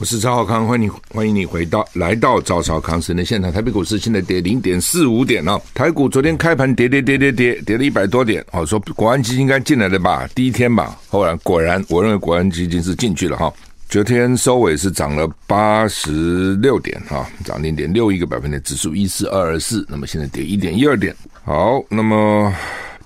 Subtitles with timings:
[0.00, 3.52] 我是赵少康，欢迎欢迎你回到来到赵少康时的现场。
[3.52, 13.52] 台北股市现在跌零点四五点哦，台股昨天开盘跌跌跌跌跌跌了一百多点，哦，说国安基金应该进来的吧，第一天吧，后来果然我认为国安基金是进去了哈。
[13.90, 21.14] 昨天收尾是涨了八十六点哈，涨零点六一个百分点，指数一四二二四，那么现在跌一点一二点。
[21.44, 22.50] 好，那么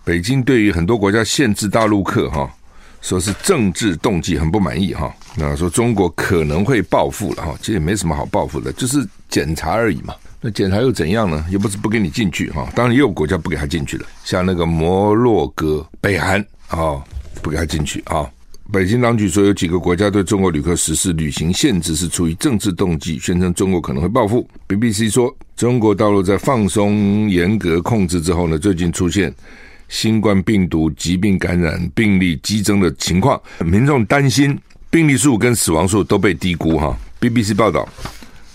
[0.05, 2.49] 北京对于很多国家限制大陆客哈。
[3.05, 10.15] 说是政治动机很不满意哈，那说中国可能会报复了哈，其实也没什么好报复的，就是检查而已嘛。
[10.41, 11.45] 那检查又怎样呢？
[11.51, 12.67] 又不是不给你进去哈。
[12.75, 17.05] 当然也有国家不给他进去了，像那个摩洛哥、北韩啊，
[17.43, 18.27] 不给他进去啊。
[18.73, 24.49] 北京当局说有几个国家对中国旅客实施旅行限制是出于政治动机，宣称中国可能会报复。
[24.67, 29.31] BBC 说，中国大陆在放松严格控制之后呢，最近出现。
[29.95, 34.59] 新冠病毒疾病感染病例激增的情况，民众担心
[34.91, 36.99] 病例数跟死亡数都被低估哈。
[37.21, 37.89] BBC 报道，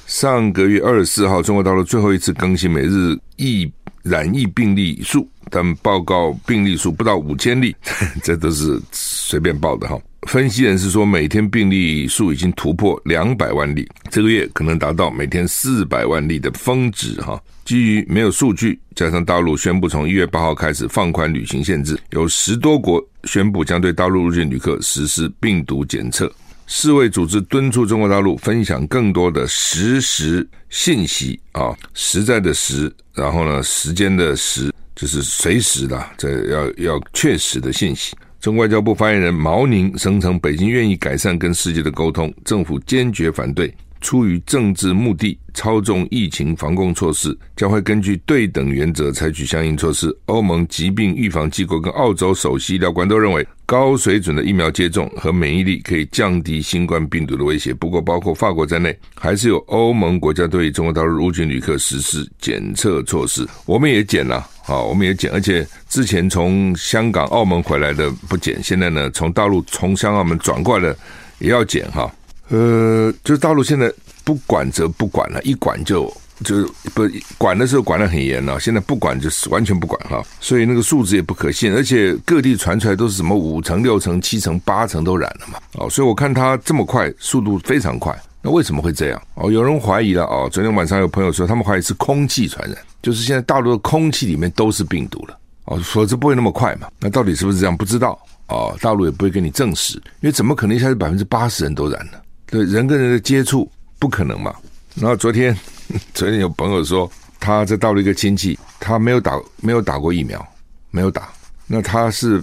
[0.06, 3.72] 上个月二十四号，中国大陆最后一次更新每日疫
[4.04, 7.74] 染疫病例数，但报告病例数不到五千例，
[8.22, 9.98] 这都是随便报的哈。
[10.28, 17.42] 分析人士说，每天病例数已经突破两百万例，这个月可能达到每天四百万例的峰值哈。
[17.64, 26.32] 基于没有数据，加上大陆宣布从一月八号开始放宽旅行限制，有十多国宣布将对大陆入境旅客实施病毒检测。
[26.68, 38.16] 世卫组织敦促中国大陆分享更多的实时信息啊，实在的实，然后呢，时间的时，就是随时的，这要要确实的信息。
[38.40, 43.74] 中外交部发言人毛宁声称，北京愿意改善跟世界的沟通，政府坚决反对。
[44.00, 50.08] 出于政治目的操纵疫情防控措施，将会根据对等原则采取相应措施。
[50.28, 57.74] 欧盟疾病预防机构跟澳洲首席医疗官都认为，高水准的疫苗接种和免疫力可以降低新冠病毒的威胁。
[57.74, 63.46] 不过，包括法国在内，还是有欧盟国家对中国大陆入境旅客实施检测措施。
[63.66, 70.98] 我们也检了，我们也检，而且之前从香港、澳门回来的不检，现在呢，从大陆从香港、澳门转过来的
[71.40, 72.12] 也要检，哈。
[72.50, 73.92] 呃，就是大陆现在
[74.24, 76.12] 不管则不管了，一管就
[76.44, 76.66] 就
[76.96, 77.08] 不
[77.38, 89.22] 管的时候管得很严了，现在不管就是完全不管哈，所以那个数字也不可信，而且各地传出来都是什么五成、六成、七成、八成都染了嘛，哦，所以我看它这么快，速度非常快，那为什么会这样？
[89.36, 97.76] 哦，有人怀疑了哦，昨天晚上有朋友说他们怀疑是空气传染，就是现在大陆的空气里面都是病毒了，哦，否则不会那么快嘛，那到底是不是这样？
[97.76, 98.18] 不知道
[98.48, 102.22] 哦，大陆也不会给你证实，因为怎么可能一下子百分之八十人都染了？
[102.46, 103.70] 对人跟人的接触
[104.00, 104.56] 不可能嘛？
[104.96, 105.56] 然后昨天，
[106.16, 110.44] 昨天有朋友说他在大陆一个亲戚，他没有打没有打过疫苗，
[110.92, 111.30] 没有打。
[111.68, 112.42] 那他是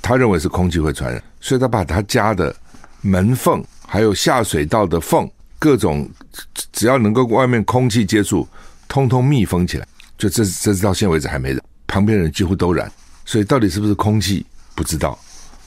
[0.00, 2.54] 他认为是空气会传染，所以他把他家的
[3.00, 5.28] 门缝还有下水道的缝，
[5.58, 6.08] 各种
[6.72, 8.46] 只要能够外面空气接触，
[8.86, 9.86] 通通密封起来。
[10.16, 12.90] 就这这到现在为止还没染，旁边人几乎都染。
[13.24, 14.46] 所以到底是不是空气
[14.76, 15.18] 不知道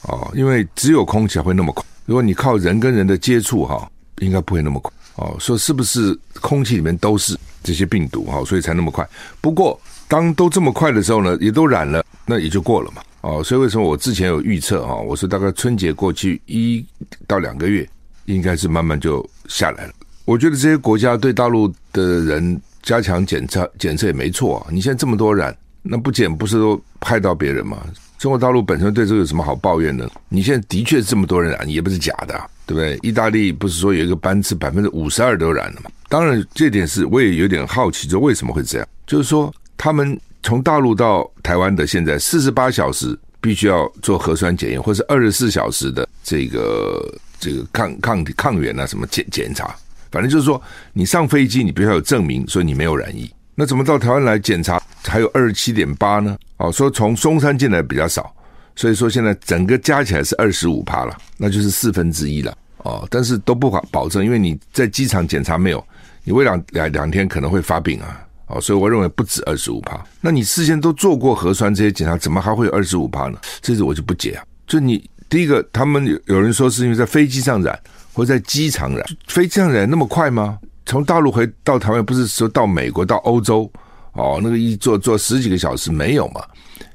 [0.02, 1.84] 哦，因为只有空气会那么快。
[2.06, 3.86] 如果你靠人跟人的接触哈，
[4.20, 5.36] 应该不会那么快哦。
[5.38, 9.06] 说是不是空气里面都是这些病毒哈，所以才那么快。
[9.42, 13.02] 不过当都这么快的时候呢，也都染了，那也就过了嘛。
[13.20, 14.94] 哦，所以为什么我之前有预测哈？
[14.94, 16.84] 我说大概春节过去一
[17.26, 17.86] 到两个月，
[18.26, 19.92] 应该是慢慢就下来了。
[20.24, 24.66] 我觉得这些国家对大陆的人加强检测，检测也没错啊。
[24.70, 27.78] 你现在这么多染，那不检不是都害到别人吗？
[28.18, 30.10] 中国大陆本身对这有什么好抱怨的？
[30.30, 32.98] 你现在的确是这么多人染，也不是假的，对不对？
[33.02, 35.90] 意大利不是说有一个班次百分之五十二都染了吗？
[36.08, 38.88] 当然，这点是我也有点好奇，就为什么会这样？
[39.06, 47.12] 就是说，他们从大陆到台湾的现在四十八小时必须要做核酸检验，或是二十四小时的这个
[47.44, 49.76] 这个抗抗抗原啊什么检检查，
[50.10, 50.60] 反正就是说，
[50.94, 53.30] 你上飞机你必须要有证明，所以你没有染疫。
[53.54, 56.38] 那怎么到台湾来检查还有二十七点八呢？
[56.56, 58.34] 哦，说从松山进来比较少，
[58.74, 62.56] 所以说现在整个加起来是二十五趴了，那就是四分之一了。
[62.78, 65.86] 哦，但是都不保保证，因为你在机场检查没有，
[66.24, 68.20] 你未两两两天可能会发病啊。
[68.46, 70.02] 哦，所以我认为不止二十五趴。
[70.20, 73.38] 那你事先都做过核酸这些检查，怎么还会有二十五趴呢？
[73.60, 74.44] 这是我就不解啊。
[74.66, 77.76] 就你第一个，他们有有人说是因为在飞机上染，
[78.12, 80.60] 或在机场染，飞机上染那么快吗？
[80.86, 83.68] 从大陆回到台湾，不是说到美国、到欧洲
[84.12, 86.40] 哦，那个一坐坐十几个小时没有嘛？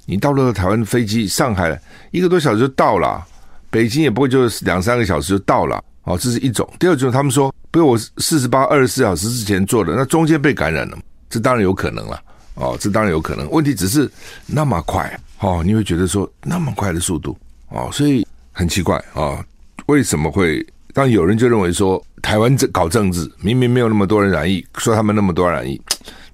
[0.05, 1.77] 你到了台湾飞机，上海
[2.11, 3.21] 一个多小时就到了，
[3.69, 6.17] 北京也不会就两三个小时就到了哦。
[6.17, 6.65] 这是一种。
[6.79, 10.97] 第二种，他们说，比如我四十八、二十四小时之前做的，那中间被感染了，
[11.29, 12.17] 这当然有可能了
[12.53, 13.51] 哦，这当然有可能。
[13.51, 14.09] 问题只是
[14.45, 17.37] 那么快哦，你会觉得说那么快的速度
[17.67, 18.25] 哦，所以
[18.59, 19.41] 很奇怪啊，
[19.85, 25.81] 为什么会但有人就认为说，台湾这搞政治，明明没有那么多人染疫，说他们那么多染疫，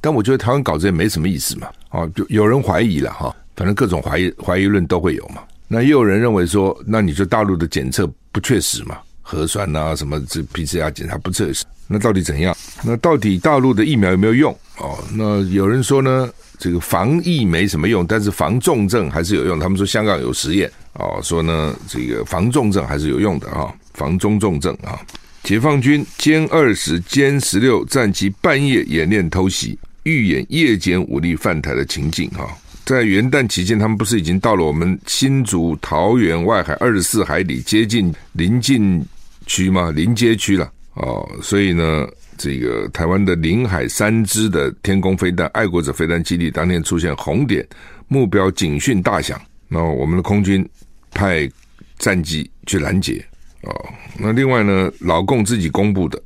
[0.01, 1.68] 但我觉得台湾搞这也没什么意思嘛。
[1.89, 5.44] 啊，就有人怀疑了哈，反正各种怀疑怀疑论都会有嘛。
[5.68, 12.56] 那也有人认为说，那你就大陆的检测不确实嘛，核酸啊什么这 PCR 检查不测试，那到底怎样？
[12.83, 14.56] 那到底大陆的疫苗有没有用？
[14.77, 16.30] 哦，那有人说呢，
[16.60, 19.60] 这个防疫没什么用，但是防重症还是有用。
[19.60, 25.00] 他们说香港有实验哦，说呢这个防重症还是有用的啊，防中重症啊。
[25.44, 32.48] 解放军歼二十、歼十六战机半夜演练偷袭，预演夜间武力犯台的情境哈。
[32.83, 39.04] 在元旦期间，他们不是已经到了我们新竹桃园外海二十四海里，接近临近
[39.45, 39.92] 区吗？
[39.92, 42.07] 临街区了哦，所以呢，
[42.38, 47.68] 这个台湾的临海三支的天宫飞弹、爱国者飞弹基地当天出现红点，
[48.07, 49.39] 目标警讯大响。
[49.68, 50.68] 那我们的空军
[51.12, 51.50] 派
[51.97, 53.24] 战机去拦截
[53.62, 53.74] 哦。
[54.18, 56.21] 那另外呢，老共自己公布的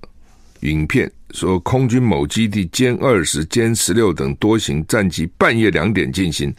[0.62, 1.12] 影片。
[1.31, 6.51] 说空军某基地歼二十、歼十六等多型战机半夜两点进行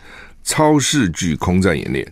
[0.45, 2.07] 超视距空战演练，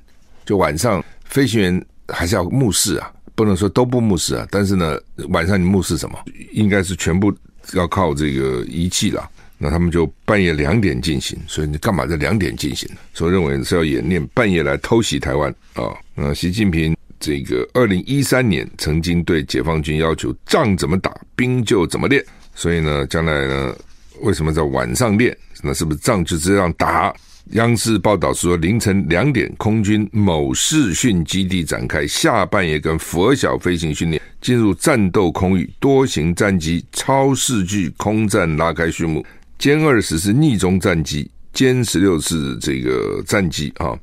[0.44, 4.44] 就晚上飞行员还是要目视啊，不能说都不目视啊。
[4.50, 4.98] 但是呢，
[5.28, 6.18] 晚上你目视什么？
[6.50, 7.32] 应该是全部
[7.74, 9.30] 要靠这个仪器了。
[9.56, 12.88] 那他们就半夜两点进行，所以你干嘛在两点进行？
[13.14, 15.94] 所以认为是要演练半夜来偷袭台湾啊。
[16.16, 16.96] 那习近平。
[17.20, 22.24] 这个二零一三年曾经对解放军要求仗怎么打，兵就怎么练。
[22.54, 23.74] 所以呢，将来呢，
[24.20, 25.36] 为什么在晚上练？
[25.60, 27.12] 那是不是仗就这样打？
[27.52, 39.24] 央视报道说，凌晨两点，空军某视训基地展开下半夜跟佛晓飞行训练，进入战斗空域，多型战机超视距空战拉开序幕。
[39.58, 43.98] 歼二十是逆中战机，歼十六是这个战机啊。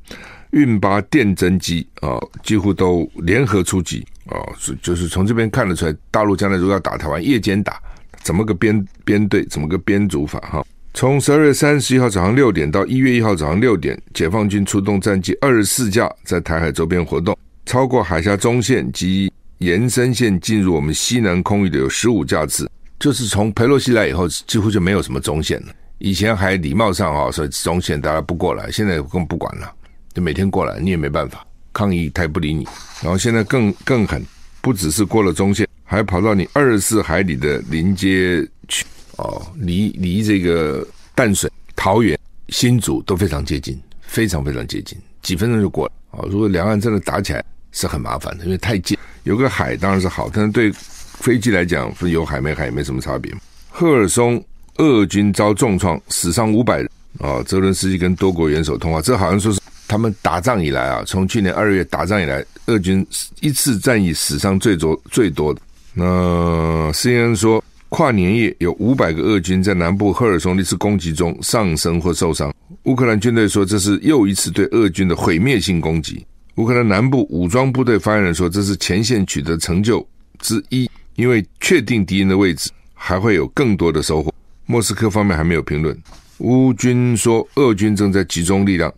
[0.51, 7.79] 运八电侦机啊，几乎都联合出击啊，是就是从这边看得出来，大陆将来如果要打台湾，夜间打，
[8.23, 10.65] 怎么个编编队，怎么个编组法哈？
[10.95, 25.73] 从十二月三十一号早上六点到一月一号早上六点，解放军出动战机二十四架在台海周边活动，超过海峡中线及延伸线进入我们西南空域的有十五架次，就是从佩洛西来以后，几乎就没有什么中线了。
[25.97, 29.69] 以前还礼貌上啊，说中线大家不过来，现在更不管了。
[30.13, 32.65] 就每天过来，你也没办法抗议，他也不理你。
[33.03, 34.25] 然后现在更更狠，
[34.61, 38.85] 不只是过了中线，还跑到你二十四海里的临接区
[39.17, 42.19] 哦，离离这个淡水、桃园、
[42.49, 45.91] 新竹都非常接近，非常非常接近，几分钟就过了。
[46.11, 48.97] 哦，如果两岸真的打起来，是很麻烦的，因为太近。
[49.23, 53.33] 有个海当然是好，但是对飞机来讲，有海没海也没什么差别。
[53.69, 54.43] 赫尔松
[54.77, 56.89] 俄军遭重创，死伤五百人。
[57.19, 59.59] 啊，泽伦斯基跟多国元首通话，这好像说是。
[59.87, 63.05] 他们打仗以来啊，从去年二月打仗以来，俄军
[63.39, 65.61] 一次战役死伤最多最多的。
[65.93, 72.53] 那 CNN 说，跨年夜有五百个俄军在南部赫尔松的一次攻击中丧生或受伤。
[72.83, 76.25] 乌克兰军队说，这是又一次对俄军的毁灭性攻击。
[76.55, 80.05] 乌克兰南部武装部队发言人说，这是前线取得成就
[80.39, 84.33] 之一，因为确定敌人的位置，还会有更多的收获。
[84.65, 85.97] 莫斯科方面还没有评论。
[86.39, 88.93] 乌军说，俄军正在集中力量。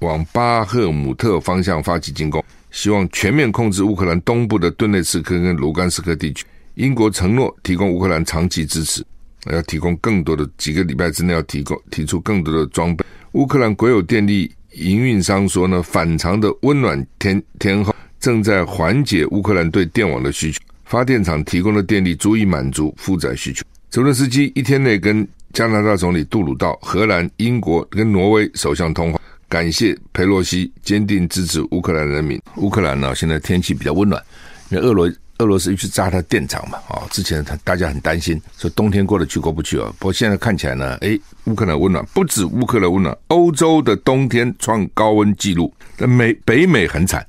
[0.00, 6.44] 往巴赫姆特方向发起进攻，希望全面控制乌克兰东部的顿内茨克跟卢甘斯克地区。
[6.74, 9.04] 英国承诺提供乌克兰长期支持，
[9.50, 13.04] 要提供更多的几个礼拜之内要提供提出更多的装备。
[13.32, 23.64] 乌克兰国有电力营运商说呢，反常的温暖天天候正在缓解乌克兰对电网的需求，发电厂提供的电力足以满足负载需求。
[23.90, 29.20] 泽伦斯基一天内跟加拿大总理杜鲁道、荷兰、英国跟挪威首相通话。
[29.48, 32.40] 感谢佩洛西坚定支持乌克兰人民。
[32.56, 34.22] 乌克兰呢，现在天气比较温暖，
[34.70, 35.12] 因为俄罗
[35.42, 39.92] 俄罗斯一去炸他电厂嘛，啊，之前他大家很担心，说冬天过得去过不去啊。
[39.98, 47.26] 不过现在看起来呢，诶，乌克兰温暖，不止乌克兰温暖，欧洲的冬天创高温纪录，那美北美很惨，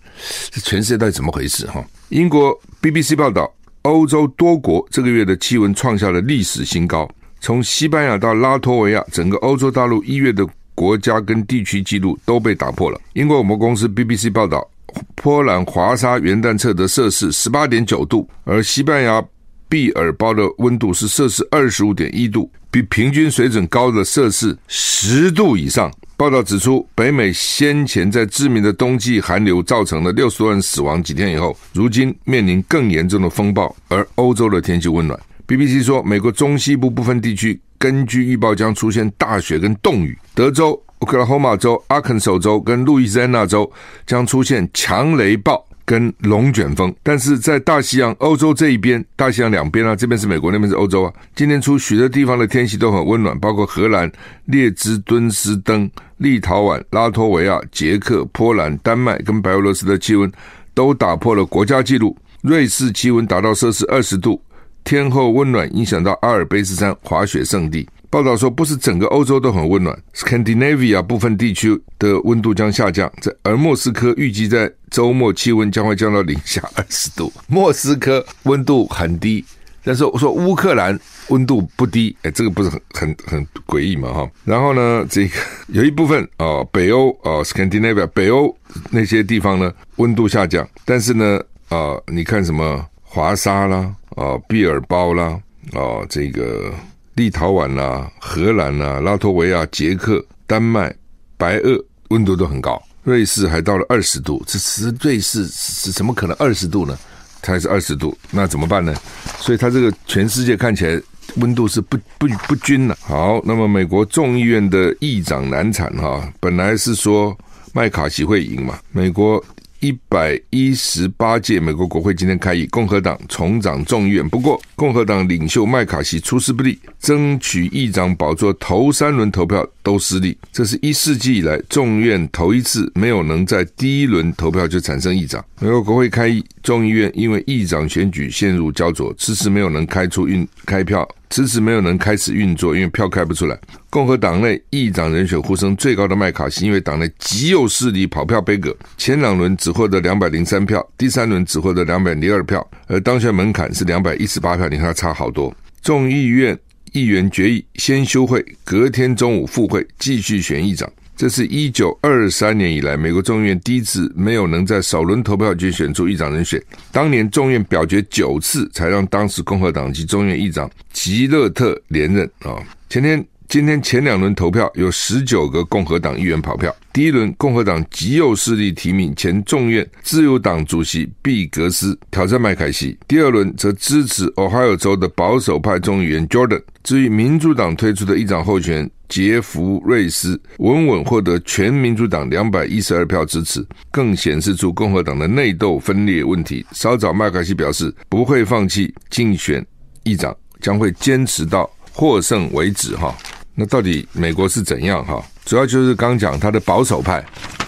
[0.51, 1.83] 这全世界到底怎么回事哈？
[2.09, 3.51] 英国 BBC 报道，
[3.81, 7.09] 欧洲多国这个月的气温创下了历史新高，
[7.41, 10.47] 从西班牙到拉脱维亚，整个欧洲大陆一月的。
[10.75, 12.99] 国家跟地区纪录都被打破了。
[13.13, 14.67] 英国我们公司 BBC 报道，
[15.15, 19.23] 波兰华沙元旦测得摄氏十八点九度，而西班牙
[19.69, 25.91] 毕尔包的温度是摄氏二十五点一度，比平均水准高的摄氏十度以上。
[26.15, 35.19] 报道指出，北美先前在致命的冬季寒流造成了六十多人死亡，几天以后，如今面临更严重的风暴，而欧洲的天气温暖。
[35.47, 43.69] BBC 说，美国中西部部分地区根据预报将出现大雪跟冻雨，德州、俄克拉荷马州、阿肯色州跟路易斯安那州
[44.07, 51.11] 将出现强雷暴，跟龙卷风，但是在大西洋欧洲这一边，大西洋两边啊，这边是美国，那边是欧洲啊。
[51.35, 54.09] 今天初许多地方的天气都很温暖，包括荷兰、
[54.45, 60.31] 列支敦斯登、立陶宛、拉脱维亚、捷克、波兰、丹麦跟白俄罗斯的气温
[60.73, 62.15] 都打破了国家纪录。
[62.41, 64.41] 瑞士气温达到摄氏二十度，
[64.85, 67.85] 天候温暖，影响到阿尔卑斯山滑雪胜地。
[68.13, 73.11] 报道说，不是整个欧洲都很温暖，Scandinavia 部分地区的温度将下降。
[73.19, 77.33] 在而莫斯科预计在周末气温将会降到零下二十度。
[77.47, 79.43] 莫斯科温度很低，
[79.83, 84.13] 但是我说乌克兰温度不低，哎，这个不是很很很诡异吗？
[84.13, 84.29] 哈。
[84.45, 85.35] 然后呢，这个
[85.69, 88.55] 有一部分哦，北欧哦，Scandinavia 北欧
[88.91, 95.39] 那些地方呢，温度下降，但是呢，啊，你看什么华沙啦，啊，毕尔包啦，
[95.71, 96.71] 啊，这个。
[97.15, 100.93] 立陶宛呐、啊、荷兰呐、啊、拉脱维亚、捷克、丹麦、
[101.37, 101.79] 白俄
[102.09, 104.43] 温度都很高，瑞士还到了二十度。
[104.47, 106.97] 这是瑞士是怎么可能二十度呢？
[107.41, 108.95] 才是二十度，那怎么办呢？
[109.39, 111.01] 所以它这个全世界看起来
[111.35, 112.97] 温度是不不不均了。
[113.01, 117.37] 好，那么美国众议院的议长难产哈，本来是说
[117.73, 119.43] 麦卡锡会赢嘛，美国。
[119.83, 124.29] 一百一十八届美国国会今天开议，共和党重掌众议院。
[124.29, 130.37] 不过，共和党领袖麦卡锡出师不利，争取议长宝座头三轮投票都失利。
[130.53, 135.43] 这是一世纪以来众院头一次没有能在第一轮投票就产生议长。
[135.59, 141.05] 美国国会开议，众议院因为议长选举陷入焦灼，迟迟没有能开出运开票。
[141.33, 143.59] 迟迟没有能开始运作，因为票开不出来。
[143.89, 155.51] 共和党内议长人选呼声最高的麦卡锡，因为党内极右势力跑票杯葛，前两轮只获得两百零三票，第三轮只获得两百零二票，而当选门槛是两百一十八票，你看他差好多。
[155.81, 156.55] 众议院
[156.91, 160.87] 议员决议先休会，隔天中午复会，继续选议长。
[161.15, 166.61] 这是一九二三年以来，美国众议院第一次没有能在首轮投票就选出议长人选。
[166.91, 172.57] 当年众院表决九次，才让当时共和党籍众议院议长吉勒特连任啊。
[172.89, 176.75] 前天、今天前两轮投票有十九个共和党议员跑票。
[176.91, 186.61] 第一轮，共和党极右势力提名前众院自由党主席毕格斯挑战麦凯锡；第二轮则支持俄亥俄州的保守派众议员 Jordan。
[186.83, 196.65] 至于民主党推出的议长候选人，杰弗瑞斯稳稳获得全民主党两百一十二票支持，更显示出共和党的内斗分裂问题。
[196.71, 199.63] 稍早，麦凯锡表示不会放弃竞选
[200.01, 202.95] 议长，将会坚持到获胜为止。
[202.95, 203.15] 哈，
[203.53, 205.05] 那到底美国是怎样？
[205.05, 207.23] 哈，主要就是刚讲他的保守派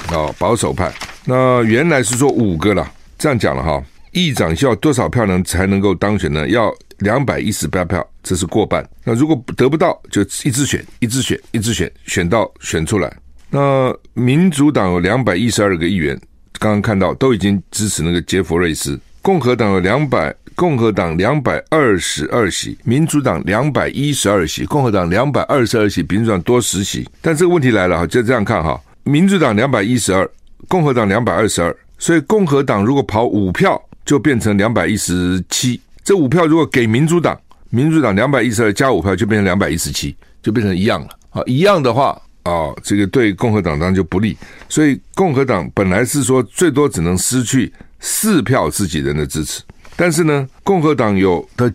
[0.08, 0.92] 啊，保守派。
[1.26, 3.84] 那原来是说五个了，这样讲了哈。
[4.14, 6.48] 议长需要多少票能才能够当选呢？
[6.48, 8.88] 要两百一十八票，这是过半。
[9.04, 13.16] 那如果得不到，就一直选，一直选，一直选，选到选出来。
[13.50, 16.20] 那民主党有两百一十二个议员，
[16.60, 19.00] 刚刚看到都已经支持那个杰弗瑞斯。
[19.22, 27.08] 共和党有两百，共和党两百二十二席，民主党两百一十二席，共和党两百二十二席，民主党多十席。
[27.22, 30.30] 但这个问题来了哈，就这样看哈，民主党两百一十二，
[30.68, 33.82] 共和党两百二十二，所以共和党如果跑五票。
[34.06, 37.36] 就变成两百一十七，这五票如果给民主党，
[37.72, 41.42] 民主党两百一十二加五票就变成两百一十七，就变成一样了啊！
[41.48, 44.38] 一样的话啊，这个对共和党当然就不利，
[44.70, 49.64] 所以共和党本来是说最多只能失去四票自己人的支持，
[49.96, 51.74] 但是呢，共和党有的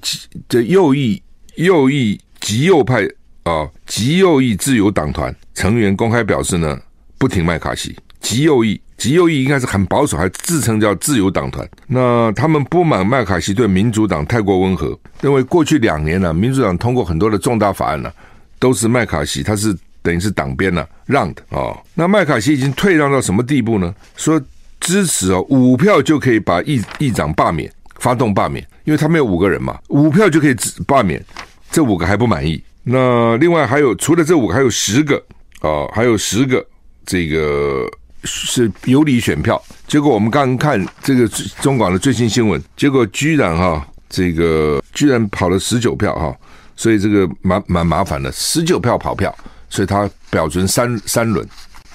[0.49, 1.21] 这右翼、
[1.57, 3.03] 右翼极右派
[3.43, 6.79] 啊，极右翼自由党团成员公开表示呢，
[7.19, 8.81] 不挺麦卡锡，极右翼。
[9.00, 11.66] 极右翼应该是很保守，还自称叫自由党团。
[11.87, 18.12] 那他们不满麦卡锡对民主党太过温和，认为过去两年呢、民主党通过很多的重大法案呢、
[18.59, 21.75] 都是麦卡锡他是等于是党鞭呢、让的哦。
[21.95, 23.95] 那麦卡锡已经退让到什么地步呢？
[24.19, 24.38] 说
[24.80, 30.54] 支持哦，五票就可以把议议长罢免，发动罢免，因为他们有五个人嘛，五票就可以
[30.87, 31.25] 罢免，
[31.71, 32.62] 这五个还不满意。
[32.83, 35.23] 那另外还有除了这五个，还有十个
[35.62, 36.62] 哦，还有十个
[37.07, 37.90] 这个。
[38.25, 41.27] 是游离选票，结果我们刚看这个
[41.61, 46.37] 中广的最新新闻，结果居然哈，这个居然跑了十九票哈，
[46.77, 49.35] 所以这个蛮蛮麻烦的，十九票跑票，
[49.69, 51.47] 所以他表决三三轮，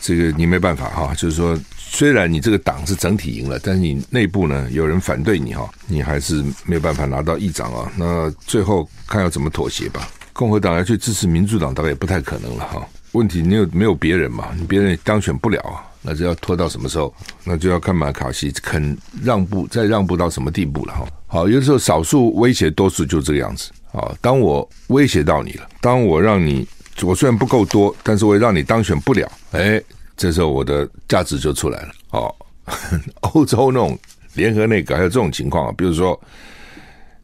[0.02, 15.86] 这个你没办法哈，就是说虽然你这个党是整体赢了，但是你内部呢有人反对你哈，你还是没有办法拿到议长啊，那最后看要怎么妥协吧，共和党要去支持民主党，大概也不太可能了哈，问题你有没有别人嘛，你别人当选不了啊。
[16.06, 17.14] 那就要拖到什么时候？
[17.44, 21.08] 那就要看马卡西肯让步，再让步到什么地步了哈。
[21.26, 24.16] 好，有的时候少数威胁多数就这个样子啊。
[24.22, 26.68] 当我威胁到你了，当我让你
[27.02, 29.82] 我虽然不够多，但是我也让你当选不了，哎，
[30.16, 31.92] 这时候我的价值就出来了。
[32.12, 32.34] 哦，
[33.34, 33.98] 欧洲那种
[34.36, 36.18] 联合内阁还有这种情况啊，比如说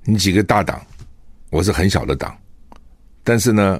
[0.03, 0.81] 你几个大党，
[1.51, 2.35] 我是很小的党，
[3.23, 3.79] 但是呢，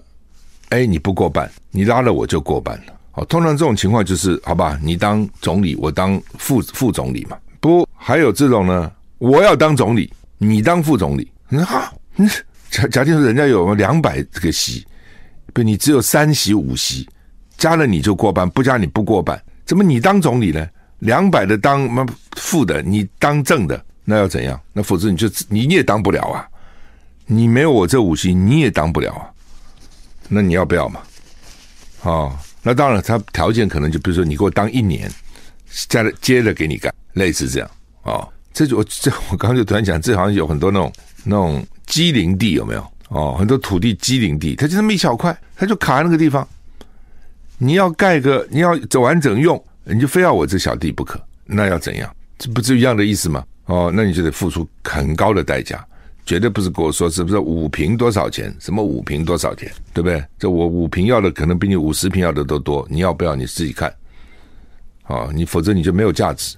[0.70, 2.94] 哎，你不过半，你拉了我就过半了。
[3.14, 7.38] 好，通常这种情况就是，好吧，你当总理，我当副副总理嘛。
[7.60, 11.30] 不，还有这种呢，我要当总理，你当副总理。
[11.50, 11.92] 啊，
[12.70, 14.88] 假假定说人家有两百这个席，
[15.54, 17.06] 不，你只有三席五席，
[17.58, 19.42] 加了你就过半，不加你不过半。
[19.66, 20.66] 怎么你当总理呢？
[21.00, 24.58] 两百的当副的，你当正的，那要怎样？
[24.72, 26.48] 那否则你就你也当不了啊。
[27.26, 29.28] 你没有我这五席，你也当不了啊。
[30.30, 31.02] 那你要不要嘛？
[32.04, 32.34] 哦。
[32.64, 35.12] 那当然，他条件可能就比如说，你给我当一年，
[35.88, 37.72] 接着接着给你干，类似这样、
[38.04, 38.28] 哦。
[38.54, 42.86] 这就我这我刚刚就突然讲，这好像有很多那种那种机零地有没有？
[43.10, 46.48] 哦，很多土地机零地，它就那么一小块，它就卡在那个地方。
[47.58, 52.14] 你要盖个，你要走完整用，你就非要我这小地不可，那要怎样？
[52.38, 53.44] 这不就一样的意思吗？
[53.66, 55.86] 哦，那你就得付出很高的代价。
[56.26, 58.56] 绝对不是跟我说是不是五瓶多少钱？
[58.60, 59.72] 什么五瓶多少钱？
[59.94, 60.24] 对不对？
[60.38, 62.88] 这我五瓶要的可能比你五十瓶要的都多。
[62.90, 63.94] 你要不要你自己看？
[65.04, 66.56] 好，你否则你就没有价值。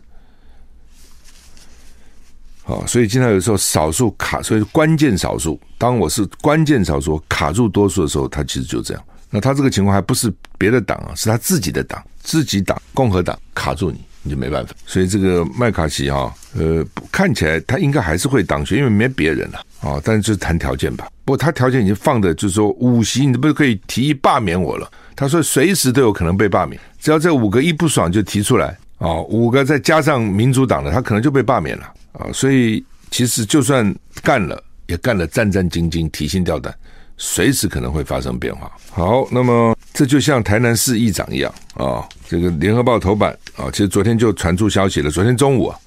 [2.64, 5.60] 好，所以经常有时候少数卡，所以关键少数。
[5.78, 9.04] 当我是关键少数卡住多数的时候，他其实就这样。
[9.30, 14.00] 那他这个情况还不是别的党啊，是他自己的党，自己党共和党卡住你。
[14.24, 20.02] 你就没办法，所以这个麦卡锡哈，呃，看起来他应该还是会当选，因为没别人了啊。
[20.04, 24.90] 但是就谈条件吧，不过他条件已经放的，就是说五席你都不可以提议罢免我了。
[25.16, 32.32] 他说随时都有可能被罢免，只要这五个一不爽就提出来啊，五个再加上民主党的，他可能就被罢免了啊。
[32.34, 36.74] 所以其实就算干了，也干了战战兢兢、提心吊胆，
[37.18, 38.72] 随时可能会发生变化。
[38.92, 43.38] 好，那么这就像台南市议长一样啊，这个联合报头版。
[43.56, 45.12] 啊，其实昨天就传出消息了。
[45.12, 45.80] 昨天中午啊，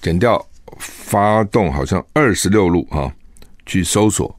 [0.00, 0.42] 检调
[0.78, 3.12] 发动好像二十六路啊，
[3.66, 4.34] 去搜索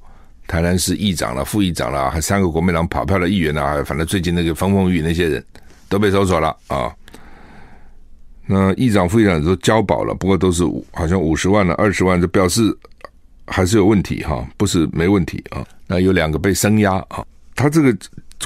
[0.48, 5.46] 台南市议长了、副议长了，还三个国民党跑票的议员啊，反正最近那个风风雨雨那些人
[5.88, 6.92] 都被搜索了啊。
[8.48, 12.75] 那议长、副议长都交保了，不过都是好像五十万了、二十万，就表示
[13.48, 15.66] 还是有问题哈，不是没问题啊。
[15.88, 17.25] 那有两个被声压啊，
[17.56, 17.96] 他这个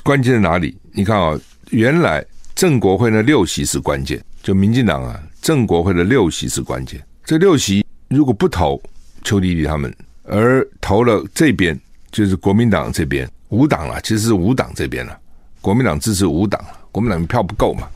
[0.03, 0.77] 关键在哪里？
[0.91, 1.39] 你看啊，
[1.71, 2.25] 原来。
[2.55, 6.99] 正国会的六席是关键，就民进党啊，正国会的六席是关键。
[7.23, 8.81] 这六席如果不投
[9.23, 11.79] 邱丽丽他们，而投了这边，
[12.09, 15.15] 就是国民党这边五党了，其实是五党这边了。
[15.61, 16.59] 国民党支持五党，
[16.91, 17.87] 国民党票不够嘛，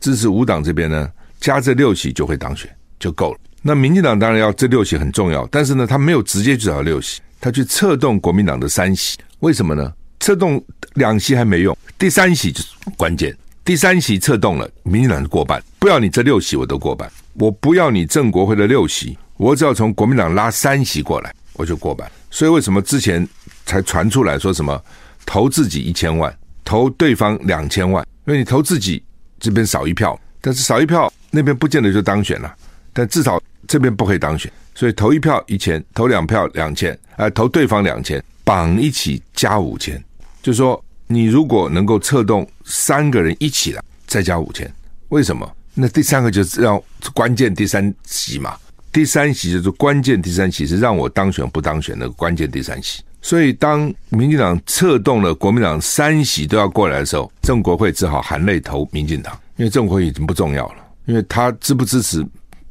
[0.00, 1.08] 支持五党这边呢，
[1.38, 3.38] 加这六席就会当选就够了。
[3.62, 9.92] 那民进党当然要这六席很重要，但是呢，他没有直接去找六席，他去策动国民党的三席，为什么呢？
[10.18, 10.62] 策动
[10.94, 13.36] 两席还没用，第三席就是关键。
[13.64, 22.10] 第三席策动了，民进党是过半，不要你这六席我都过半，我不要你正国会的六席，我只要从国民党拉三席过来，我就过半。
[22.30, 23.26] 所以为什么之前
[23.66, 24.82] 才传出来说什么
[25.24, 28.04] 投自己一千万，投对方两千万？
[28.26, 29.02] 因为你投自己
[29.38, 32.52] 这边少一票，但是少一票那边不见得就当选了，
[32.92, 33.40] 但至少
[33.70, 40.02] 这边不可以当选，所以投一票一千，投两票两千，呃，投对方两千，绑一起加五千，
[40.42, 40.84] 就说。
[41.12, 44.72] 你如果能够策动三个人一起来，再加五千，
[45.08, 45.56] 为什么？
[45.74, 46.80] 那第三个就是让
[47.12, 48.56] 关键第三席嘛，
[48.92, 53.02] 第三席就是关键第三席是让我当选不当选的关键第三席。
[53.20, 62.24] 所以当民进党策动了国民党三席都要过来的时候，正国会只好含泪投民进党，因为正国会已经不重要了，因为他支不支持，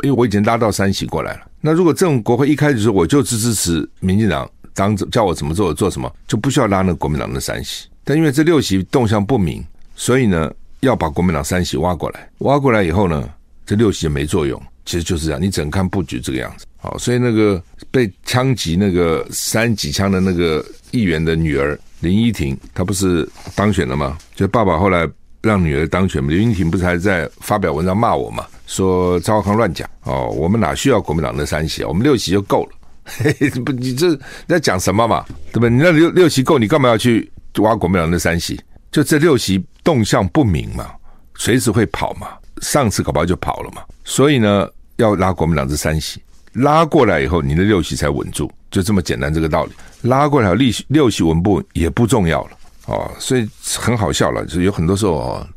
[0.03, 1.41] 因为我已经拉到三席过来了。
[1.61, 7.87] 那如果正国会一开始说我就支支持民进党，当叫我怎么做我做什么，就不需要拉那个国民党的三席。
[8.03, 9.63] 但因为这六席动向不明，
[9.95, 12.29] 所以呢，要把国民党三席挖过来。
[12.39, 13.29] 挖过来以后呢，
[13.65, 14.61] 这六席就没作用。
[14.85, 16.65] 其实就是这样，你整看布局这个样子。
[16.77, 24.17] 好，所以那个被枪击那个三几枪的那个议员的女儿林依婷，她不是当选了吗？
[24.33, 25.07] 就爸爸后来
[25.41, 26.25] 让女儿当选。
[26.27, 28.47] 林依婷不是还在发表文章骂我嘛？
[28.69, 31.87] 说赵康乱讲哦，我们哪需要国民党的三席啊？
[31.87, 32.71] 我们六席就够了。
[33.03, 35.25] 嘿 嘿，不，你这你在讲什么嘛？
[35.51, 35.67] 对不？
[35.67, 37.29] 你那六六席够，你干嘛要去？
[37.57, 40.93] 挖国民党的三席，就这六席动向不明嘛，
[41.35, 42.27] 随时会跑嘛。
[42.61, 46.21] 上次搞不好就跑了嘛，所以呢，要拉国民党这三席，
[46.53, 49.71] 拉过来以后，你的六席才稳住，就这么简单这个道理。
[50.03, 52.51] 拉过来，六席六席稳不稳也不重要了
[52.85, 55.47] 哦，所以很好笑了，就是有很多时候哦，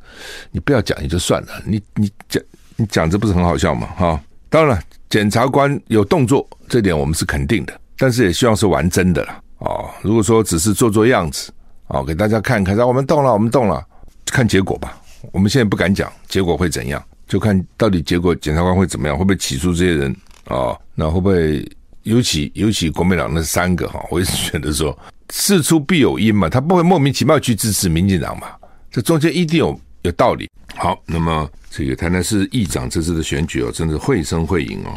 [0.50, 2.42] 你不要讲也就算了，你你讲
[2.76, 3.88] 你讲这不是很好笑吗？
[3.96, 9.90] 哈、当然了，检察官有动作，这点我们是肯定的，但是也希望是玩真的了哦。
[10.02, 11.52] 如果说只是做做样子。
[11.88, 13.84] 哦，给大家看看，说我们动了，我们动了，
[14.24, 14.98] 看结果吧。
[15.30, 21.70] 我们现在不敢讲结果会怎样，就看到底结果检察官会怎么样，会不会起诉这些人，哦，那会不会
[22.04, 28.46] 尤其尤其国民党那三个哈， 我一直觉得说事出必有因嘛，他不会莫名其妙去支持民进党嘛，
[28.90, 30.48] 这中间一定有有道理。
[30.82, 34.90] 好，那么这个台南市议长这次的选举哦，真的会声会影哦，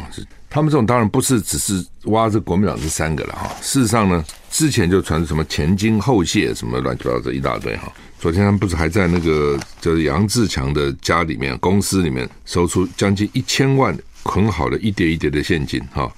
[0.50, 7.92] 他们这种当然不是只是挖这国民党这三个了哈，事实上呢，之前就传出什么前金后谢什么乱七八糟这一大堆哈。
[8.18, 16.12] 昨天他们不是还在那个就是杨志强的家里面公司里面搜出将近一千万捆好的一叠一叠的现金哈，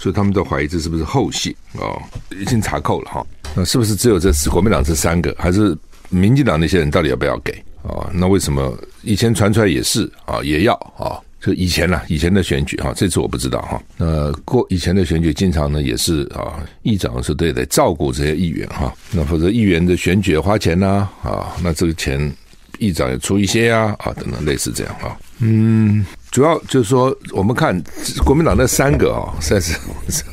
[0.00, 8.10] 所以他们都怀疑这是不是后谢哦，已经查扣了哈，那是不是只有这国民党这三个，还是民进党那些人到底要不要给啊？
[8.12, 11.18] 那为什么以前传出来也是啊，也要啊？
[11.40, 13.82] 就以前呢，以前的选举哈，这次我不知道哈。
[13.96, 18.94] 那过以前的选举，经常呢也是啊，议长是对得照顾这些议员哈。
[19.10, 22.32] 那否则议员的选举花钱呐啊，那这个钱
[22.78, 25.18] 议长也出一些呀啊等等类似这样哈。
[25.40, 27.76] 嗯，主要就是说，我们看
[28.24, 29.76] 国民党那三个啊，实在是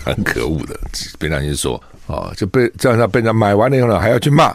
[0.06, 0.80] 很可恶的。
[1.18, 4.52] 别让人说哦，就被这样他被人家买完了以后呢，还要去骂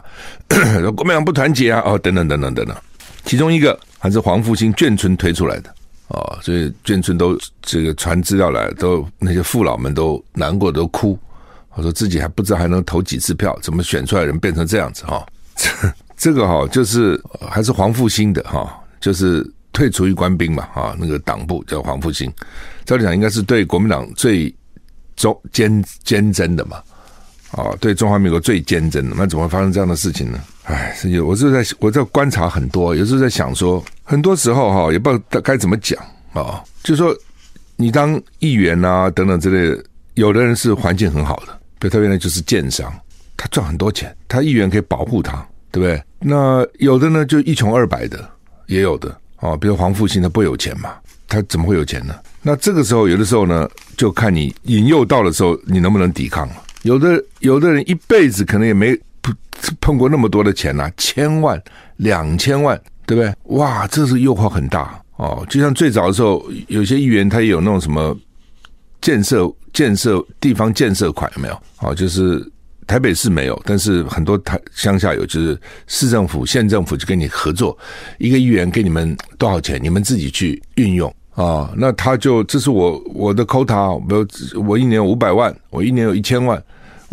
[0.96, 2.76] 国民党不团结啊哦等等等等等等。
[3.24, 5.72] 其中一个还是黄复兴眷村推出来的。
[6.08, 11.18] 哦，所以眷村都这个传资料来，都那些父老们都难过，都哭。
[11.74, 15.24] 我说自己还不知道还能投几次票，怎么选出来人变成这样子哈？
[15.56, 15.70] 这
[16.16, 22.32] 这个哈，就是还是黄复兴的哈，就是退出于官兵嘛哈，那个党部叫黄复兴，
[22.84, 24.54] 照理讲应该是对国民党最
[25.16, 26.80] 忠坚坚贞的嘛，
[27.56, 30.40] 啊，对中华民国最坚贞的，那怎么会发生这样的事情呢？
[30.64, 35.96] 哎，有我就在我在观察很多，有时候在想说，很多时候哈，也不知道该怎么讲
[36.32, 36.64] 啊。
[36.82, 37.16] 就是说，
[37.76, 42.92] 你当议员啊等等之类的，有的人是环境很好的，比如他原来就是建商，
[43.36, 46.02] 他赚很多钱，他议员可以保护他，对不对？
[46.18, 48.28] 那有的呢就一穷二白的，
[48.66, 49.56] 也有的啊。
[49.56, 50.94] 比如黄复兴他不有钱嘛，
[51.28, 52.16] 他怎么会有钱呢？
[52.42, 56.54] 那这个时候有的时候呢，就看你引诱到的时候，你能不能抵抗了。
[56.84, 58.98] 有的有的人一辈子可能也没。
[59.24, 59.32] 不
[59.80, 61.58] 碰过那么多的钱呐、千万、
[61.96, 63.34] 两千万，对不对？
[63.56, 65.42] 哇，这是诱惑很大哦。
[65.48, 68.14] 就像最早的时候，有些议员他也有那种什么
[69.00, 71.58] 建设、建设地方建设款，有没有？
[71.80, 72.46] 哦，就是
[72.86, 77.74] 台北市没有，但是很多台乡下有，就是市政府、县政府就跟你合作，
[78.18, 83.98] 一个议员给你们多少钱，你们自己去运用啊、那他就这是我我的 quota，
[84.54, 86.62] 我我一年五百万，我一年有一千万。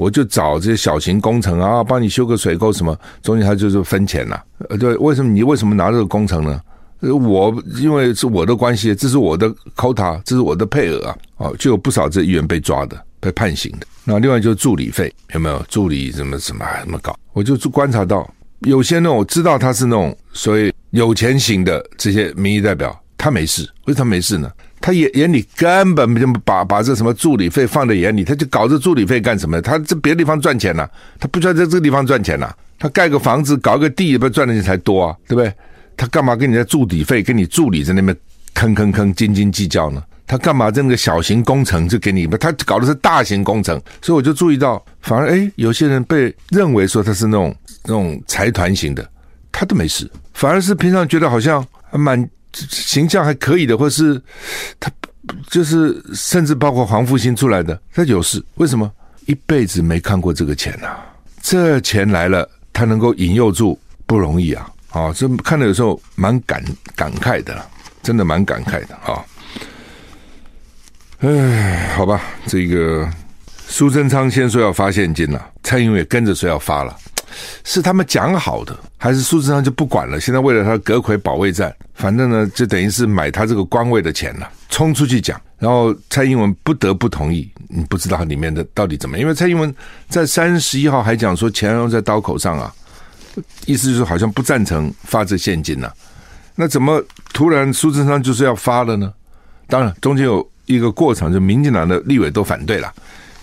[0.02, 6.60] 我就找这些小型工程啊，帮你修个水沟什么，中间他就是分钱呐、呃，对，为什么你为什么拿这个工程呢？
[7.02, 11.16] 我因为是我的关系，这是我的 quota，这是我的配额啊。
[11.38, 13.86] 哦，就有不少这议员被抓的，被判刑的。
[14.04, 17.16] 那另外就是助理费，有没有助理什么什么什么搞？
[17.34, 18.28] 我就观察到
[18.62, 24.52] 有些那种我知道他是那种所谓有钱型的这些民意代表，他没事，为什么没事呢？
[24.82, 29.62] 他眼眼里根本就把把这什么助理费放在眼里，他就搞这助理费干什么？
[29.62, 30.90] 他这别的地方赚钱呢、
[31.20, 35.54] 他不需要在这个地方赚钱呐、他盖个房子，搞个地，不赚的钱才多啊，对不对？
[35.96, 38.16] 他干嘛跟你在助理费，跟你助理在那边
[38.56, 40.04] 吭吭吭斤斤计较呢？
[40.26, 42.26] 他干嘛这个小型工程就给你？
[42.26, 49.08] 他搞的是大型工程，所以我就注意到，反而哎，有些人被认为说他是那种那种财团型的，
[49.52, 52.28] 他都没事，反而是平常觉得好像蛮。
[52.54, 54.22] 形象还可以的，或是
[54.80, 54.92] 他
[55.50, 58.92] 就是甚至包括黄复兴出来的，他有事，为什么
[59.26, 61.06] 一辈子没看过这个钱啊？
[61.42, 64.70] 这钱来了，他能够引诱住不容易啊！
[64.90, 66.64] 啊、哦，这看的有时候蛮感
[66.96, 67.66] 感慨的，
[68.04, 69.24] 真的蛮感慨的啊！
[71.20, 73.10] 哎，好吧，这个
[73.68, 76.98] 苏贞昌先说要发现金了，蔡英文也跟着说要发了。
[77.64, 80.20] 是他们讲好的，还是苏贞昌就不管了？
[80.20, 85.40] 现在为了他阁魁保卫战，反正呢，就等于是买他这个官位的钱了，冲出去讲。
[85.58, 89.20] 然后蔡英文不得不同意，你不知道里面的到底怎么？
[89.20, 89.74] 因为蔡英文
[90.10, 92.74] 在三十一号还讲说钱要在刀口上啊，
[93.68, 95.92] 意思就是好像不赞成发这现金呐、
[96.56, 99.14] 那怎么突然苏贞昌就是要发了呢？
[99.68, 102.92] 当然中间有一个过程，就民进党的立委都反对了，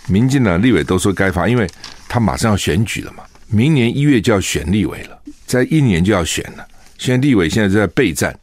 [0.09, 1.71] 民进党立委都说该发，因为
[2.09, 3.23] 他马上要选举了嘛。
[3.51, 6.67] 明年一月就要选立委了，在一年就要选了。
[6.99, 8.39] 现在立委现在在备战，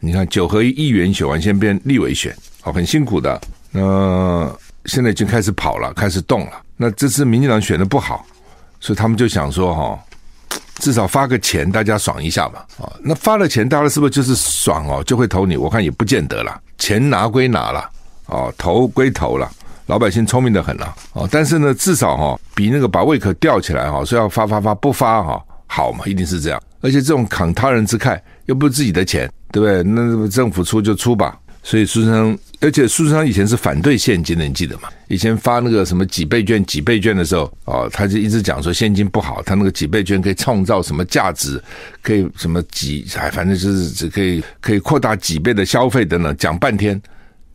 [0.00, 3.40] 你看九合一议员选完，先变立委选，哦，很辛苦的。
[3.70, 4.52] 那
[4.86, 6.62] 现在已经开始跑了，开始动了。
[6.76, 8.26] 那这次民进党选的不好，
[8.80, 10.04] 所以他们就想说，哈，
[10.76, 12.60] 至少发个钱，大家爽一下嘛。
[12.78, 15.56] 啊，那发了钱，大家是不是就是爽哦，就会投你？
[15.56, 17.88] 我看也不见得了，钱拿归拿了，
[18.26, 19.48] 哦，投归投了。
[19.90, 26.62] 老百姓聪明得很了，哦，但是呢，至少哈比那个把胃口吊起来哈，说要发发发不发哈好嘛，一定是这样。
[26.80, 29.82] 而且这种慷他人之慨又不是自己的钱，对不对？
[29.82, 34.82] 那政府出就出吧，所以苏贞昌，而且苏贞昌以前是反对现金的，你记得吗？
[35.08, 41.60] 以前发那个什么几倍券、几倍券的时候，哦，他就一直讲说现金不好，他那个几倍券可以创造什么价值，
[42.00, 47.02] 可以什么几，哎，反正就是只可以可以扩大几倍的消费等等，讲半天。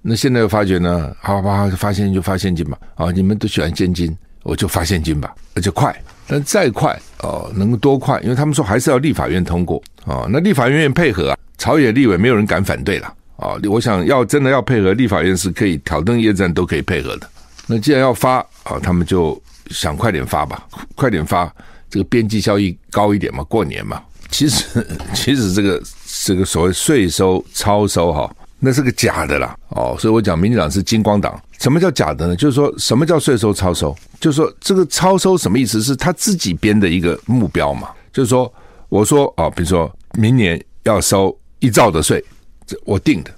[0.08, 5.96] 那现在又发觉呢，好吧，发现就发现金吧，啊，你们都喜欢现金，我就发现金吧，而且快。
[6.28, 8.20] 但再快哦，能够多快？
[8.22, 13.58] 因为他们说还是要立法院通过哦，那立法院配合啊，朝野立委没有人敢反对了啊。
[13.68, 17.28] 我想要真的要配合，立法院是可以挑灯夜战都可以配合的。
[17.66, 19.42] 那既然要发啊，他们就
[19.72, 21.52] 想快点发吧，快点发，
[21.90, 24.00] 这个边际效益高一点嘛，过年嘛。
[24.30, 25.82] 其实其实这个
[26.24, 28.32] 这个所谓税收超收哈。
[28.60, 31.40] 那是个假的啦，哦，所以我讲民进党是金光党。
[31.60, 32.36] 什么叫假的呢？
[32.36, 33.96] 就是说什么叫税收超收？
[34.20, 35.82] 就是说这个超收什么意思？
[35.82, 37.90] 是他自己编的一个目标嘛？
[38.12, 38.52] 就是说，
[38.90, 42.24] 我说啊，比如说明年要收一兆的税，
[42.66, 43.32] 这我定的，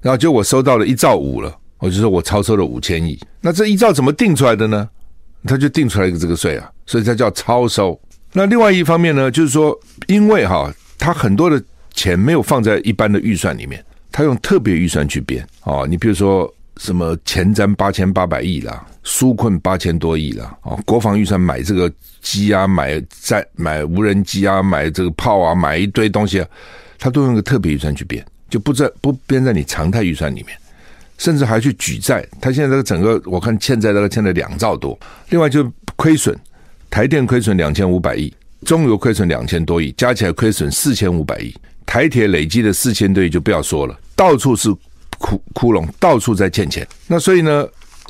[0.00, 3.18] 然后就我收到了一兆五了，我就说我超收了五千亿。
[3.40, 4.88] 那这一兆怎么定出来的呢？
[5.44, 7.98] 他就定出来一个这个税啊，所以它叫超收。
[8.32, 11.62] 那另外一方面呢，就是说，因为哈，他很多的
[11.94, 13.82] 钱没有放在一般的预算里面。
[14.16, 26.48] 他用特别预算去编哦，你比如说什么前瞻八千八百亿啦，纾困八千多亿啦，哦，国防预算买这个机啊，买在买无人机啊，买这个炮啊，买一堆东西啊，
[26.98, 30.56] 他都用个特别预算去编，就不在不编在你常态预算里面，
[31.18, 32.26] 甚至还去举债。
[32.40, 34.98] 他现在这个整个我看欠债大概欠了两兆多，
[35.28, 36.34] 另外就亏损，
[36.88, 38.32] 台电亏损两千五百亿，
[38.64, 41.54] 中油亏损两千多亿，加起来亏损四千五百亿。
[41.84, 44.74] 台铁累积的四千多亿就不要说了，到处是
[45.18, 46.86] 窟窟窿，到处在欠钱。
[47.06, 47.64] 那所以呢，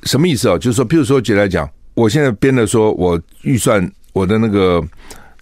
[0.05, 0.57] 什么意思啊？
[0.57, 4.83] 就是说，譬如说，举例来讲，我现在编的说，我预算我的那个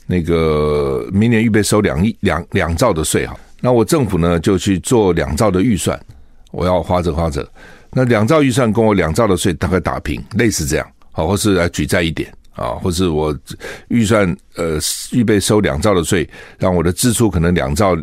[0.06, 6.00] 那个明年预备收两亿两两兆的税哈，那我政府呢就去做两兆的预算，
[6.50, 7.46] 我要花着花着，
[7.92, 12.32] 那两兆预算跟我两兆的税大概打平，类似这样，好，或是来举债一点。
[12.54, 13.36] 啊，或是我
[13.88, 14.24] 预算
[14.54, 14.78] 呃
[15.10, 16.24] 预备收两兆的税，
[16.56, 17.96] 让我的支出可能两兆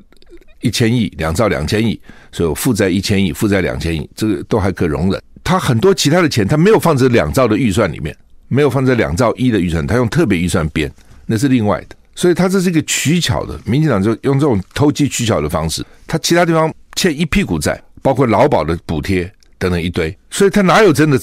[0.61, 1.99] 一千亿，两兆两千亿，
[2.31, 5.21] 所以我负债一千亿，负债两千亿，这个都还可容忍。
[5.43, 8.15] 他很多其他的钱，他没有放在两兆的预算里面，
[8.47, 10.91] 没有放在两兆一的预算，他用特别预算编，
[11.25, 11.95] 那是另外的。
[12.15, 21.19] 所以他这是一个取巧的，民进党就用这种投机取巧的方式，他其他地方欠一屁股债，包括劳保的补贴等等一堆，所以他哪有真的？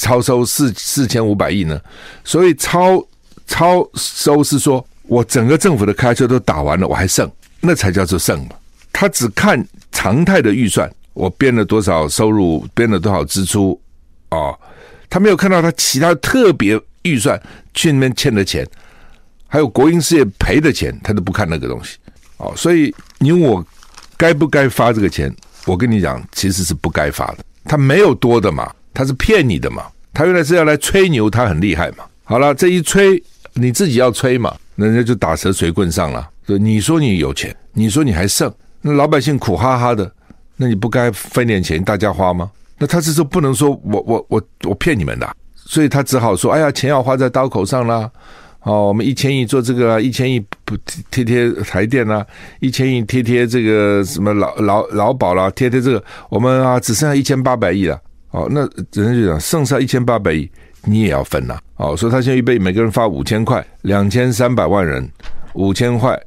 [0.00, 1.80] 超收四四千五百亿呢，
[2.24, 3.02] 所以超
[3.46, 8.50] 超收是说我整个政府的开销都打完了，我还剩，那才叫做剩嘛。
[8.94, 13.78] 他只看常态的预算，我编了多少收入，编了多少支出，
[14.30, 14.56] 哦，
[15.10, 17.38] 他没有看到他其他特别预算
[17.74, 18.64] 去那边欠的钱，
[19.48, 21.98] 还有国营事业赔的钱，他都不看那个东西，
[22.36, 23.66] 哦，所以你问我
[24.16, 25.34] 该不该发这个钱，
[25.66, 29.84] 我跟你讲，其实是不该发的，他没有多的嘛，他是骗你的嘛。
[30.16, 32.04] 他原来是要来吹牛，他很厉害嘛。
[32.22, 33.20] 好了，这一吹，
[33.54, 36.30] 你自己要吹嘛，人家就打蛇随棍上了。
[36.46, 38.48] 你说你有钱，你说你还剩，
[38.86, 40.12] 那老百姓苦哈哈的，
[40.58, 42.50] 那你不该分点钱大家花吗？
[42.76, 48.10] 那他是说不能说我我我我骗你们的，所以他只好说，哎呀，钱要花在刀口上啦。
[48.60, 50.76] 哦，我们一千亿做这个，一千亿不
[51.10, 52.26] 贴贴台电啦，
[52.60, 57.98] 一千亿贴贴这个什么劳劳劳保啦，贴贴这个，我们啊只剩下一千八百亿了。
[58.32, 58.60] 哦，那
[58.92, 60.50] 人家就讲，剩下一千八百亿，
[60.84, 61.58] 你也要分呐。
[61.76, 65.08] 哦，所以他现在预备每个人发五千块，两千三百万人，
[65.54, 66.20] 五千块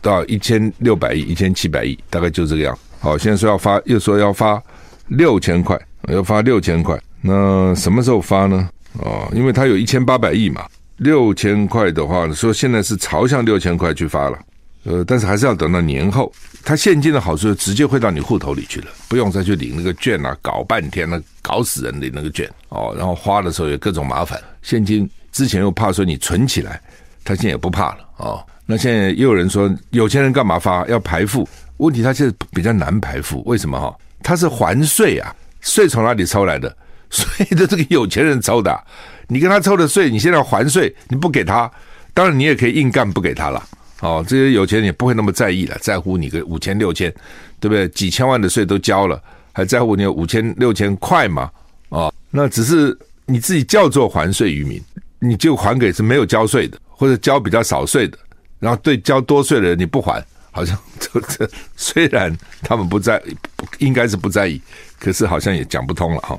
[0.00, 2.76] 到一千六百亿，一千七百亿，大概就这个样。
[3.00, 4.62] 好，现在说要发，又说要发
[5.08, 6.98] 六千块，要发六千块。
[7.20, 8.68] 那什么时候发呢？
[8.98, 14.38] 哦，因为他有一千八百亿嘛，六千块的话，说现在是朝向六千块去发了。
[14.84, 16.32] 呃，但是还是要等到年后，
[16.64, 24.40] 他现金的好处直接汇到你户头里去了，不用再去领那个券啊，搞半天了，搞死人领那个券哦，然后花的时候有各种麻烦。
[24.62, 26.80] 现金之前又怕说你存起来，
[27.24, 28.44] 他现在也不怕了哦。
[28.66, 31.48] 那现在又有人说有钱人干嘛发要排富？
[31.78, 33.96] 问题他现在比较难排富，为什么哈？
[34.22, 36.76] 他是还税啊，税从哪里抽来的？
[37.10, 38.78] 税的这个有钱人抽的，
[39.26, 41.68] 你跟他抽的税，你现在还税，你不给他，
[42.14, 43.60] 当然你也可以硬干不给他了。
[44.00, 47.12] 哦，这些有钱人也不会那么在意了，在乎你个五千六千，
[47.58, 47.88] 对不对？
[47.88, 49.20] 几千万的税都交了，
[49.52, 51.50] 还在乎你有五千六千块吗？
[51.88, 54.80] 哦，那只是你自己叫做还税于民，
[55.18, 58.18] 你就还给是没有交税的，或者交比较少税的，
[58.58, 63.22] 然后对交多税的人你不还，好像这这虽然他们不在，
[63.78, 64.60] 应该是不在意，
[64.98, 66.38] 可是好像也讲不通了哈。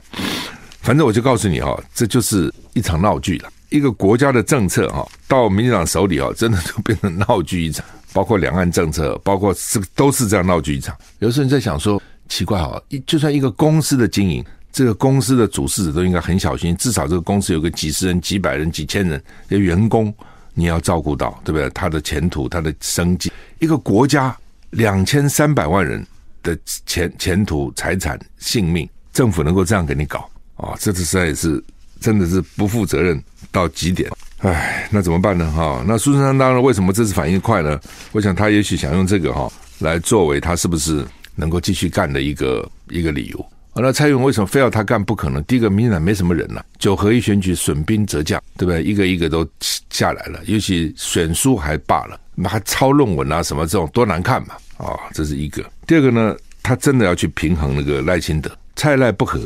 [0.82, 3.50] 反正我就告诉你哈，这就是一场闹剧了。
[3.70, 7.84] 一个国家的政策哈，到民进党手里啊，真的就变成闹剧一场。
[8.14, 10.96] 包括两岸政策，包括是都是这样闹剧一场。
[11.18, 20.14] 有时候你在想说，奇怪哈，一就算一个公司的经营，这个公司的主事者都应该很小心，至少这个公司有个几十人、几百人、几千人的员工，
[20.54, 21.70] 你要照顾到，对不对？
[21.72, 24.36] 他的前途、他的生计，一个国家
[24.72, 26.06] 两千三百万人
[26.44, 31.64] 的前前途、财产、性命，政府能够这样给你搞啊、这次实在也是
[32.00, 34.12] 真的是不负责任到极点。
[34.40, 35.52] 唉，那怎么办呢？
[35.52, 37.80] 哈，那苏贞昌当然为什么这次反应快呢？
[38.12, 43.46] 我想他也许想用这个哈来作为他是不是能够继续干的一个一个理由。
[43.76, 45.44] 那蔡英文为什么非要他干不可能？
[45.46, 48.84] 第一个，民进党没什么人了，九合一选举损兵折将，对不对？
[48.84, 49.48] 一个一个都
[49.90, 54.56] 下来了，尤其选书还罢了，那还抄论文啊什么这种多难看嘛！
[54.78, 55.64] 啊、这是一个。
[55.88, 59.40] 第二个呢，他真的要去平衡那个赖清德，蔡赖不合，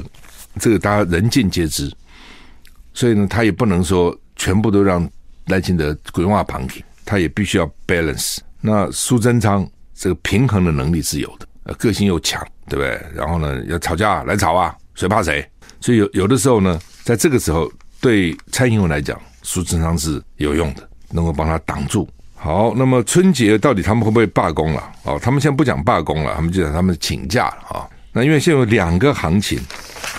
[0.60, 1.92] 这个大家人尽皆知，
[2.94, 4.18] 所以呢，他也不能说。
[4.38, 5.10] 全部都让
[5.46, 8.40] 赖清德规划旁听，他也必须要 balance。
[8.60, 13.02] 那苏贞昌这个平衡的能力是有的，个性又强，对不对？
[13.14, 15.46] 然后呢，要吵架来吵啊，谁怕谁？
[15.82, 22.08] 所以有有的时候呢，在这个时候对蔡英文来讲，苏贞昌是有用的，能够帮他挡住。
[22.36, 24.84] 好，那么春节到底他们会不会罢工了？
[25.04, 27.88] 哦，他们现在不讲罢工了，他们就讲他们请假了啊。
[28.12, 29.60] 那因为现在有两个行情，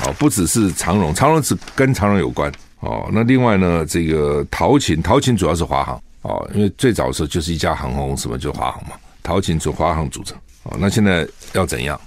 [0.04, 2.50] 哦，不只是长荣，长荣只跟长荣有关。
[2.80, 8.90] 哦，那另外呢，这个陶琴，陶琴主要是华航哦，因为最早的时候就是一家航空公司嘛，就是华航嘛，
[9.22, 10.36] 陶琴从华航组成
[10.70, 10.76] 哦。
[10.78, 11.98] 那现在要怎样？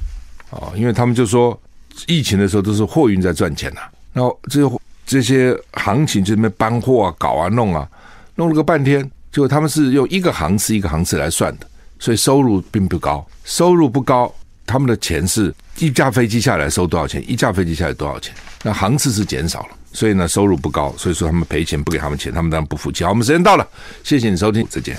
[0.52, 1.60] 哦，因为他们就说
[2.08, 3.82] 疫情的时候都是货运在赚钱呐、
[4.14, 7.88] 然后这些这些行情就在那边搬货啊、搞啊、弄啊，
[8.36, 11.68] 弄了个半天，结果他们是用一个航次一个航次来算的，
[12.00, 14.34] 所以收入并不高，收入不高，
[14.66, 19.70] 他们的钱是一架飞机下来收多少钱，一架飞机下来多少钱，那航次是减少了。
[19.92, 23.04] 所以呢，收入不高，所以说他们赔钱不给他们钱，他们当然不服气。
[23.04, 23.68] 好，我们时间到了，
[24.04, 24.96] 谢谢你收听，再见。